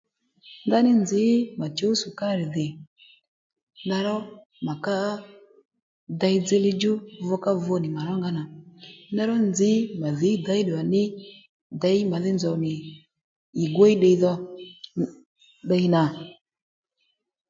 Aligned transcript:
Ndaní 0.65 0.91
nzǐ 1.01 1.23
mà 1.59 1.65
chǔw 1.77 1.93
sukari 2.01 2.45
dhì 2.55 2.67
ndaró 3.85 4.15
mà 4.65 4.73
ká 4.85 4.95
dey 6.19 6.35
dziylíy 6.45 6.75
djú 6.77 6.93
vukavu 7.27 7.73
nì 7.81 7.87
mà 7.95 8.01
rónga 8.07 8.29
nà 8.37 8.43
ndeyró 9.11 9.35
nzǐ 9.49 9.71
mà 10.01 10.07
dhǐ 10.19 10.31
dèy 10.47 10.61
ddùwà 10.63 10.83
ní 10.93 11.01
děy 11.81 11.99
màdhí 12.11 12.31
nzòw 12.35 12.55
nì 12.63 12.71
ì 13.63 13.65
gwíy 13.75 13.93
ddiydho 13.97 14.33
ddiy 15.65 15.85
nà 15.93 16.03